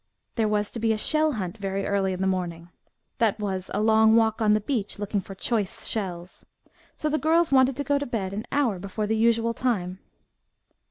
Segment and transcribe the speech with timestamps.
[0.33, 2.69] There was to be a shell hunt very early in the morning
[3.19, 6.43] (that was a long walk on the beach, looking for choice shells),
[6.97, 9.99] so the girls wanted to go to bed an hour before the usual time.